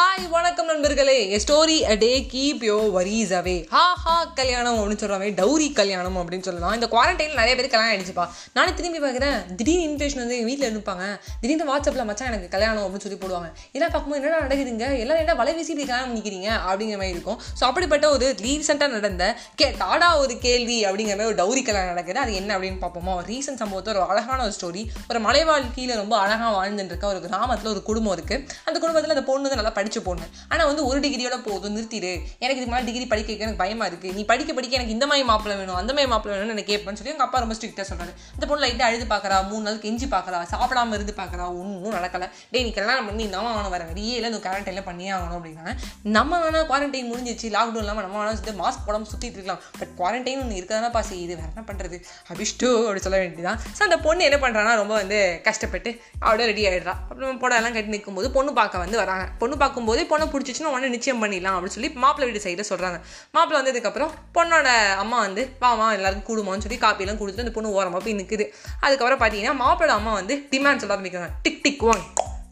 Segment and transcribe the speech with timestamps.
[0.00, 1.16] Hi வணக்கம் நண்பர்களே.
[1.42, 6.46] Story a day keep your worries away ஹா ஹா கல்யாணம் அப்படின்னு சொல்கிறாங்க டௌரி கல்யாணம் அப்படின்னு
[6.46, 6.74] சொல்லலாம்.
[6.76, 8.24] இந்த குவாரண்டைனில் நிறைய பேர் கல்யாணம் ஆகிடுச்சுப்பா
[8.56, 11.06] நானே திரும்பி பார்க்குறேன் திடீர்னு இன்விடேஷன் வந்து வீட்டில் இருப்பாங்க
[11.40, 13.50] திடீர்னு வாட்ஸ்அப்பில் மச்சான் எனக்கு கல்யாணம் அப்படின்னு சொல்லி போடுவாங்க.
[13.72, 14.86] இதெல்லாம் பார்க்கும்போது என்னடா நடக்குதுங்க?
[15.02, 16.48] எல்லாம் என்ன வலை வீசி இப்படி கல்யாணம் பண்ணிக்கிறீங்க?
[16.68, 17.38] அப்படிங்கிற மாதிரி இருக்கும்.
[17.60, 19.26] ஸோ அப்படிப்பட்ட ஒரு ரீசெண்டாக நடந்த
[19.62, 22.22] கே டாடா ஒரு கேள்வி அப்படிங்கிற மாதிரி ஒரு டௌரி கல்யாணம் நடக்குது.
[22.24, 23.14] அது என்ன அப்படின்னு பார்ப்போமா?
[23.20, 27.22] ஒரு ரீசன்ட் சம்பவத்தை ஒரு அழகான ஒரு ஸ்டோரி ஒரு மலைவாழ் கீழே ரொம்ப அழகாக வாழ்ந்துட்டு இருக்க ஒரு
[27.28, 30.26] கிராமத்தில் ஒரு குடும்பம் இருக்குது அந்த குடும்பத்தில் அந்த பொண்ணு வந்து நல்லா படிச்ச பொண்ணு.
[30.52, 32.10] ஆனால் வந்து ஒரு டிகிரியோட போதும் நிறுத்திடு.
[32.42, 34.08] எனக்கு இதுக்கு மேலே டிகிரி படிக்க வைக்க எனக்கு பயமா இருக்கு.
[34.16, 37.12] நீ படிக்க படிக்க எனக்கு இந்த மாதிரி மாப்பிள்ள வேணும் அந்த மாதிரி மாப்பிள்ள வேணும்னு எனக்கு கேட்பேன்னு சொல்லி
[37.14, 40.94] எங்கள் அப்பா ரொம்ப ஸ்ட்ரிக்டாக சொல்கிறாரு இந்த பொண்ணு லைட்டாக அழுது பார்க்கறா மூணு நாள் கெஞ்சி பார்க்கறா சாப்பிடாம
[40.98, 42.26] இருந்து பார்க்கறா ஒன்றும் நடக்கல.
[42.52, 45.74] டேய் நீ கல்யாணம் பண்ணி நம்ம ஆகணும் வர வெளியே இல்லை இந்த குவாரண்டைனில் பண்ணியே ஆகணும் அப்படின்னா
[46.16, 49.62] நம்ம வேணா குவாரண்டைன் முடிஞ்சிச்சு லாக்டவுன் இல்லாமல் நம்ம வேணா சுற்றி மாஸ்க் போடாமல் சுற்றிட்டு இருக்கலாம்.
[49.80, 51.98] பட் குவாரண்டைன் ஒன்று இருக்கதானே பாசி இது வேற என்ன பண்ணுறது
[52.32, 55.92] அபிஷ்டு அப்படி சொல்ல வேண்டியதான் ஸோ அந்த பொண்ணு என்ன பண்ணுறான்னா ரொம்ப வந்து கஷ்டப்பட்டு
[56.24, 59.24] அப்படியே ரெடி ஆகிடுறா அப்புறம் புடவெல்லாம் கட்டி நிற்கும்போது பொண்ணு பார்க்க வந்து வராங்க.
[59.40, 62.98] பொண்ணு பார்க்க பார்க்கும்போதே பொண்ணை பிடிச்சிச்சுன்னா உடனே நிச்சயம் பண்ணிடலாம் அப்படின்னு சொல்லி மாப்பிள்ளை வீடு சைடில் சொல்கிறாங்க
[63.32, 68.14] மாப்பிள்ளை வந்ததுக்கப்புறம் பொண்ணோட அம்மா வந்து வாமா எல்லாருக்கும் கூடுமான்னு சொல்லி காப்பியெல்லாம் கொடுத்துட்டு அந்த பொண்ணு ஓரமாக போய்
[68.14, 68.46] நிற்குது
[68.80, 72.02] அதுக்கப்புறம் பார்த்தீங்கன்னா மாப்பிள்ளை அம்மா வந்து டிமாண்ட் சொல்ல ஆரம்பிக்கிறாங்க tick tick one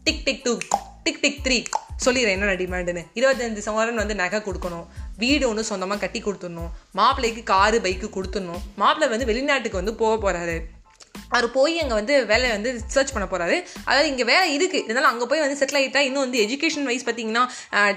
[0.03, 0.57] tick tick two
[1.03, 1.57] tick tick three
[2.05, 4.85] சொல்லிடுறேன் என்னென்ன டிமாண்டுன்னு இருபத்தஞ்சு சவரன் வந்து நகை கொடுக்கணும்.
[5.17, 6.69] வீடு ஒன்று சொந்தமாக கட்டி கொடுத்துடணும்.
[6.91, 8.61] மாப்பிள்ளைக்கு காரு பைக்கு கொடுத்துடணும்.
[8.75, 10.57] மாப்பிள்ளை வந்து வெளிநாட்டுக்கு வந்து போக போகிறாரு
[11.35, 13.57] அவர் போய் அங்கே வந்து வேலையை வந்து ரிசர்ச் பண்ண போகிறாரு
[13.89, 17.43] அதாவது இங்கே வேலை இருக்குது இருந்தாலும் அங்கே போய் வந்து செட்டில் ஆகிட்டா இன்னும் வந்து எஜுகேஷன் வைஸ் பார்த்தீங்கன்னா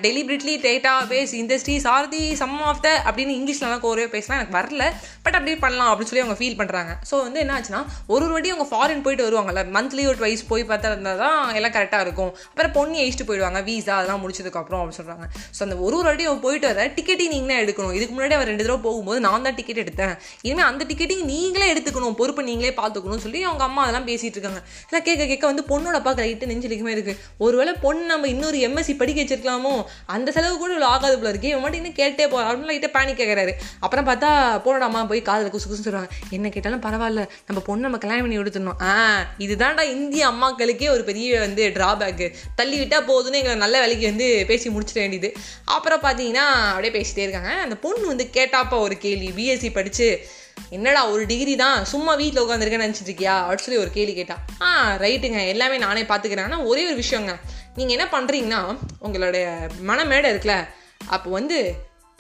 [0.06, 4.84] டெலிபிரிட்லி data base industry Sarathi some of the அப்படின்னு இங்கிலீஷ்லலாம் கோரவே பேசலாம் எனக்கு வரல.
[5.24, 7.80] பட் அப்படியே பண்ணலாம் அப்படின்னு சொல்லி அவங்க ஃபீல் பண்ணுறாங்க ஸோ வந்து என்ன ஆச்சுன்னா
[8.12, 11.74] ஒரு ஒரு வாட்டி அவங்க ஃபாரின் போயிட்டு வருவாங்கல்ல மந்த்லி ஒரு ட்வைஸ் போய் பார்த்தா இருந்தால் தான் எல்லாம்
[11.77, 12.33] கரெக்டாக இருக்கும்.
[12.50, 16.42] அப்புறம் பொண்ணு அழிச்சிட்டு போயிடுவாங்க வீசா அதெல்லாம் முடிச்சதுக்கப்புறம் அப்படின்னு சொல்கிறாங்க ஸோ அந்த ஒரு ஒரு வாட்டி அவங்க
[16.46, 17.94] போயிட்டு வர டிக்கெட்டிங் நீங்களே எடுக்கணும்.
[17.98, 20.14] இதுக்கு முன்னாடி அவர் ரெண்டு தடவை போகும்போது நான் தான் டிக்கெட் எடுத்தேன்.
[20.46, 22.17] இனிமேல் அந்த டிக்கெட்டிங் நீங்களே எடுத்துக்கணும்.
[22.20, 23.22] பொறுப்பு நீங்களே பார்த்துக்கணும்.
[23.23, 24.61] சொல்லி அவங்க அம்மா அதெல்லாம் பேசிகிட்டு இருக்காங்க.
[24.89, 27.15] எல்லாம் கேட்க கேட்க வந்து பொண்ணோட பார்க்க ரைட்டு நெஞ்சலிக்குமே இருக்கு.
[27.39, 29.75] ஒருவேளை பொண்ணு நம்ம இன்னொரு எம்எஸ்சி படிக்க வச்சிருக்கலாமோ
[30.17, 31.48] அந்த செலவு கூட இவ்வளோ ஆகாது போல இருக்கு.
[31.48, 34.30] இவன் மட்டும் இன்னும் கேட்டே போ அப்படின்னு லைட்டாக பேனிக் கேட்குறாரு அப்புறம் பார்த்தா
[34.67, 38.39] பொண்ணோட அம்மா போய் காதில் குசு குசு சொல்கிறாங்க என்ன கேட்டாலும் பரவாயில்ல நம்ம பொண்ணு நம்ம கல்யாணம் பண்ணி
[38.39, 38.80] கொடுத்துடணும்.
[38.83, 38.92] ஆ
[39.39, 44.69] இதுதான்டா இந்திய அம்மாக்களுக்கே ஒரு பெரிய வந்து ட்ராபேக்கு தள்ளி விட்டால் போதுன்னு எங்களை நல்ல வேலைக்கு வந்து பேசி
[44.69, 45.30] முடிச்சிட வேண்டியது.
[45.64, 47.52] அப்புறம் பார்த்தீங்கன்னா அப்படியே பேசிட்டே இருக்காங்க.
[47.67, 49.30] அந்த பொண்ணு வந்து கேட்டாப்பா ஒரு கேள்வி.
[49.39, 50.08] பிஎஸ்சி படிச்சு
[50.77, 51.79] என்னடா ஒரு டிகிரி தான்?
[51.92, 54.36] சும்மா வீட்டில் உட்காந்துருக்கேன்னு நினச்சிட்டு இருக்கியா அப்படின்னு சொல்லி ஒரு கேள்வி கேட்டா.
[54.67, 54.68] ஆ
[55.05, 56.48] ரைட்டுங்க எல்லாமே நானே பார்த்துக்கிறேன்.
[56.51, 57.35] ஆனால் ஒரே ஒரு விஷயங்க.
[57.79, 58.61] நீங்கள் என்ன பண்ணுறீங்கன்னா
[59.07, 59.46] உங்களுடைய
[59.92, 60.58] மனமேடை இருக்குல்ல
[61.14, 61.58] அப்போ வந்து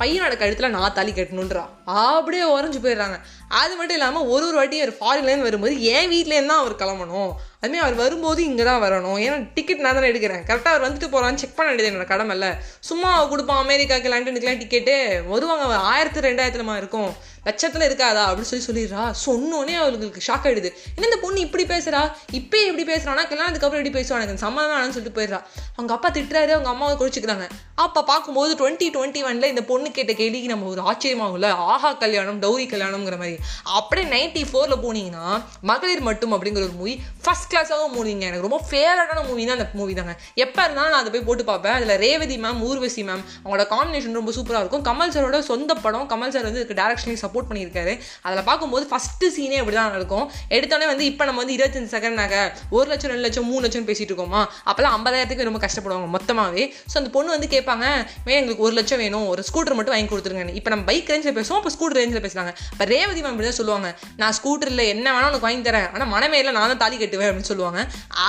[0.00, 1.62] பையனோட கழுத்தில் நான் தாலி கட்டணுன்றா.
[1.86, 3.16] அப்படியே உறைஞ்சு போயிடுறாங்க.
[3.60, 7.32] அது மட்டும் இல்லாமல் ஒரு ஒரு வாட்டி அவர் ஃபாரின்லேருந்து வரும்போது என் வீட்லேருந்து தான் அவர் கிளம்பணும்.
[7.60, 9.18] அதுமாதிரி அவர் வரும்போது இங்கே தான் வரணும்.
[9.24, 10.42] ஏன்னா டிக்கெட் நான் தானே எடுக்கிறேன்.
[10.48, 12.50] கரெக்டாக அவர் வந்துட்டு போகிறான்னு செக் பண்ண வேண்டியது என்னோட கடமை இல்லை.
[12.88, 14.96] சும்மா கொடுப்பான் அமெரிக்காக்கு லண்டனுக்குலாம் டிக்கெட்டு
[15.32, 15.76] வருவாங்க.
[15.92, 17.12] ஆயிரத்து ரெண்டாயிரத்துலமா இருக்கும்.
[17.44, 19.14] லட்சத்தில் இருக்காதா அப்படின்னு சொல்லி சொல்லிடுறா.
[19.26, 20.70] சொன்னோன்னே அவங்களுக்கு ஷாக் ஆயிடுது.
[20.94, 22.12] என்ன இந்த பொண்ணு இப்படி பேசுறா?
[22.30, 23.28] இப்போ எப்படி பேசுறானா?
[23.28, 24.22] கல்யாணத்துக்கு அப்புறம் எப்படி பேசுவான்?
[24.22, 25.42] எனக்கு சம்மதம் சொல்லிட்டு போயிடுறா.
[25.76, 27.46] அவங்க அப்பா திட்டுறாரு அவங்க அம்மாவை குடிச்சுக்கிறாங்க.
[27.84, 32.66] அப்போ பார்க்கும்போது டுவெண்ட்டி டுவெண்ட்டி ஒன்ல இந்த பொண்ணு கேட்ட கேள்விக்கு நம்ம ஒரு ஆச்சரியமாகும்ல ஆஹா கல்யாணம் டௌரி
[32.72, 33.36] கல்யாணம்ங்கிற மாதிரி.
[33.78, 35.24] அப்படியே நைன்டி ஃபோரில் போனீங்கன்னா
[35.70, 36.94] மகளிர் மட்டும் அப்படிங்கிற ஒரு மூவி
[37.24, 40.14] ஃபஸ்ட் கிளாஸாக மூவிங்க எனக்கு ரொம்ப ஃபேவரட்டான மூவி தான் அந்த மூவி தாங்க.
[40.44, 41.74] எப்போ இருந்தாலும் நான் அதை போய் போட்டு பார்ப்பேன்.
[41.78, 44.84] அதில் ரேவதி மேம் ஊர்வசி மேம் அவங்களோட காம்பினேஷன் ரொம்ப சூப்பராக இருக்கும்.
[44.90, 47.94] கமல் சாரோட சொந்த படம் கமல் சார் வந்து இதுக்கு டேரக்ஷனையும் சப்போர்ட் பண்ணியிருக்காரு.
[48.26, 50.26] அதில் பார்க்கும்போது ஃபஸ்ட்டு சீனே அப்படி தான் இருக்கும்
[50.58, 52.44] எடுத்தோடனே வந்து இப்போ நம்ம வந்து இருபத்தஞ்சு செகண்ட் நகை
[52.76, 54.44] ஒரு லட்சம் ரெண்டு லட்சம் மூணு லட்சம் பேசிட்டு இருக்கோமா?
[54.68, 57.84] அப்போல்லாம் ஐம்பதாயிரத்துக்கு ரொம்ப கஷ்டப்படுவாங்க மொத்தமாகவே ஸோ அந்த பொண்ணு வந்து கேட்பாங்க
[58.26, 59.26] மேம் எங்களுக்கு ஒரு லட்சம் வேணும்.
[59.32, 60.56] ஒரு ஸ்கூட்டர் மட்டும் வாங்கி கொடுத்துருங்க.
[60.60, 63.88] இப்போ நம்ம பைக் ரேஞ்சில் பேசுவோம் அப்போ ஸ்கூட்டர் ரேஞ்சில் பேசுகிறாங்க இப்போ ரேவதி மேம் இப்படி தான் சொல்லுவாங்க
[64.20, 65.88] நான் ஸ்கூட்டரில் என்ன வேணால் உனக்கு வாங்கி தரேன்.
[65.94, 67.28] ஆனால் மனமேல நான் தான் தாலி கட்டுவேன்.
[67.30, 67.80] அப்படின்னு சொல்லுவாங்க.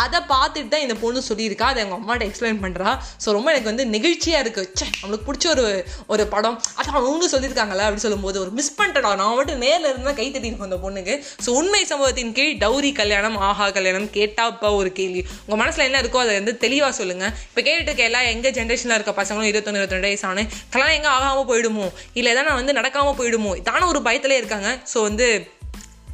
[0.01, 1.67] அதை பார்த்துட்டு தான் இந்த பொண்ணு சொல்லியிருக்கா.
[1.73, 2.91] அதை எங்கள் அம்மாட்ட எக்ஸ்பிளைன் பண்ணுறா
[3.23, 5.65] ஸோ ரொம்ப எனக்கு வந்து நெகிழ்ச்சியாக இருக்குது ச்சே நம்மளுக்கு பிடிச்ச ஒரு
[6.13, 6.57] ஒரு படம்.
[6.79, 10.79] அது அவங்க சொல்லியிருக்காங்களா அப்படின்னு சொல்லும்போது ஒரு மிஸ் பண்ணிட்டடா நான் மட்டும் நேரில் இருந்தால் கை தட்டியிருக்கோம் அந்த
[10.85, 11.13] பொண்ணுக்கு.
[11.45, 15.21] ஸோ உண்மை சம்பவத்தின் கீழ் டௌரி கல்யாணம் ஆஹா கல்யாணம் கேட்டாப்பா ஒரு கேள்வி.
[15.45, 19.23] உங்கள் மனசில் என்ன இருக்கோ அதை வந்து தெளிவாக சொல்லுங்கள் இப்போ கேட்டுட்டு இருக்க எல்லா எங்கள் ஜென்ரேஷனில் இருக்க
[19.23, 21.87] பசங்களும் இருபத்தொன்று இருபத்தி வயசு ஆனு கல்யாணம் எங்கே ஆகாமல் போயிடுமோ?
[22.13, 23.61] இல்லை எதனா வந்து நடக்காமல் போயிடுமோ?
[23.61, 24.79] தானே ஒரு பயத்திலே இருக்காங்க.
[24.93, 25.51] ஸோ வந்து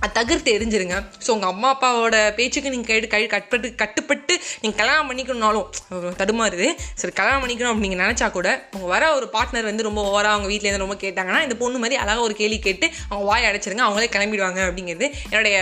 [0.08, 0.98] தகர்த்து எரிஞ்சிருங்க.
[1.26, 5.68] ஸோ உங்கள் அம்மா அப்பாவோட பேச்சுக்கு நீங்கள் கைடு கை கட்டுப்பட்டு கட்டுப்பட்டு நீங்கள் கல்யாணம் பண்ணிக்கணும்னாலும்
[6.22, 6.68] தடுமாறுது
[7.02, 10.50] சரி கல்யாணம் பண்ணிக்கணும் அப்படின்னு நீங்கள் நினச்சா கூட உங்கள் வர ஒரு பார்ட்னர் வந்து ரொம்ப ஓவராக அவங்க
[10.54, 14.62] வீட்டிலேருந்து ரொம்ப கேட்டாங்கன்னா இந்த பொண்ணு மாதிரி அழகாக ஒரு கேள்வி கேட்டு அவங்க வாய் அடைச்சிருங்க அவங்களே கிளம்பிடுவாங்க
[14.68, 15.58] அப்படிங்கிறது என்னுடைய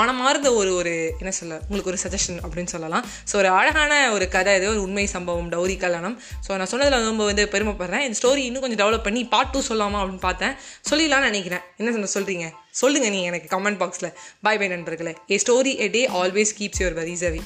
[0.00, 3.06] மனமார்ந்த ஒரு ஒரு என்ன சொல்ல உங்களுக்கு ஒரு சஜஷன் அப்படின்னு சொல்லலாம்.
[3.30, 6.18] ஸோ ஒரு அழகான ஒரு கதை இது ஒரு உண்மை சம்பவம் டௌரி கல்யாணம்.
[6.46, 8.04] ஸோ நான் சொன்னதில் ரொம்ப வந்து பெருமைப்படுறேன்.
[8.08, 10.54] இந்த ஸ்டோரி இன்னும் கொஞ்சம் டெவலப் பண்ணி பார்ட் டூ சொல்லாமா அப்படின்னு பார்த்தேன்.
[10.90, 11.64] சொல்லிடலாம்னு நினைக்கிறேன்.
[11.80, 12.46] என்ன சொன்ன சொல்கிறீங்க
[12.80, 14.10] சொல்லுங்கள் நீங்கள் எனக்கு கமெண்ட் பாக்ஸில்
[14.46, 15.14] பை பை நண்பர்களே.
[15.32, 17.40] A story a day always keeps your worries away